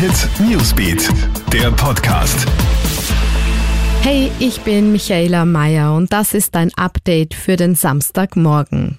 [0.00, 1.10] Hit Newsbeat,
[1.52, 2.46] der Podcast.
[4.00, 8.96] Hey, ich bin Michaela Mayer und das ist ein Update für den Samstagmorgen.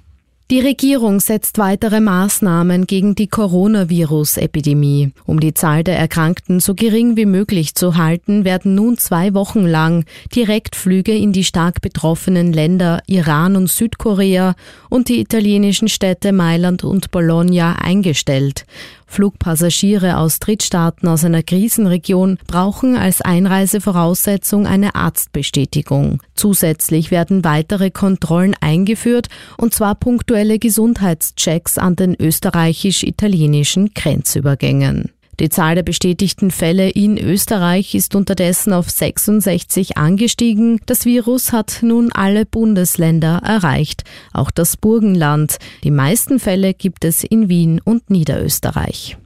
[0.52, 5.14] Die Regierung setzt weitere Maßnahmen gegen die Coronavirus-Epidemie.
[5.26, 9.66] Um die Zahl der Erkrankten so gering wie möglich zu halten, werden nun zwei Wochen
[9.66, 10.04] lang
[10.36, 14.56] Direktflüge in die stark betroffenen Länder Iran und Südkorea
[14.90, 18.66] und die italienischen Städte Mailand und Bologna eingestellt.
[19.12, 26.24] Flugpassagiere aus Drittstaaten aus einer Krisenregion brauchen als Einreisevoraussetzung eine Arztbestätigung.
[26.34, 35.12] Zusätzlich werden weitere Kontrollen eingeführt, und zwar punktuelle Gesundheitschecks an den österreichisch-italienischen Grenzübergängen.
[35.42, 40.80] Die Zahl der bestätigten Fälle in Österreich ist unterdessen auf 66 angestiegen.
[40.86, 45.58] Das Virus hat nun alle Bundesländer erreicht, auch das Burgenland.
[45.84, 49.18] Die meisten Fälle gibt es in Wien und Niederösterreich.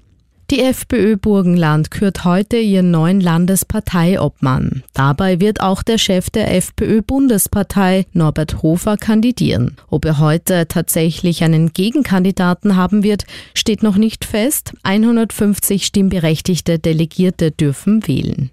[0.51, 4.83] Die FPÖ Burgenland kürt heute ihren neuen Landesparteiobmann.
[4.93, 9.75] Dabei wird auch der Chef der FPÖ Bundespartei, Norbert Hofer, kandidieren.
[9.89, 14.73] Ob er heute tatsächlich einen Gegenkandidaten haben wird, steht noch nicht fest.
[14.83, 18.51] 150 stimmberechtigte Delegierte dürfen wählen.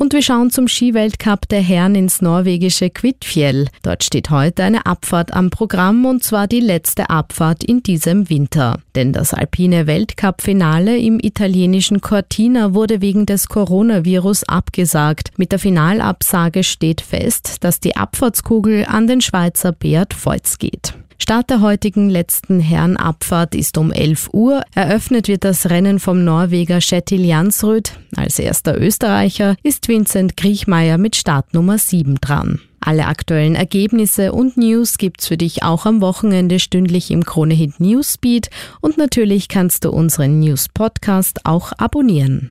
[0.00, 3.68] Und wir schauen zum Skiweltcup der Herren ins norwegische Kvitfjell.
[3.82, 8.80] Dort steht heute eine Abfahrt am Programm und zwar die letzte Abfahrt in diesem Winter.
[8.94, 15.30] Denn das alpine Weltcup-Finale im italienischen Cortina wurde wegen des Coronavirus abgesagt.
[15.36, 20.94] Mit der Finalabsage steht fest, dass die Abfahrtskugel an den Schweizer Beat Feutz geht.
[21.22, 24.62] Start der heutigen letzten Herrenabfahrt ist um 11 Uhr.
[24.74, 27.92] Eröffnet wird das Rennen vom Norweger Kjetil Jansrud.
[28.16, 32.60] Als erster Österreicher ist Vincent Griechmeier mit Startnummer 7 dran.
[32.80, 38.48] Alle aktuellen Ergebnisse und News gibt's für dich auch am Wochenende stündlich im Kronehit Newsbeat
[38.80, 42.48] und natürlich kannst du unseren News Podcast auch abonnieren.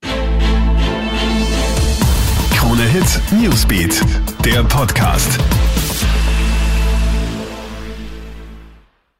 [2.56, 4.02] Kronehit Newsbeat,
[4.46, 5.40] der Podcast.